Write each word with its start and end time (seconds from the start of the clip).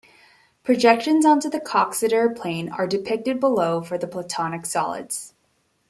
Projections 0.63 1.27
onto 1.27 1.47
the 1.47 1.59
Coxeter 1.59 2.27
plane 2.27 2.69
are 2.71 2.87
depicted 2.87 3.39
below 3.39 3.81
for 3.83 3.99
the 3.99 4.07
Platonic 4.07 4.65
solids. 4.65 5.35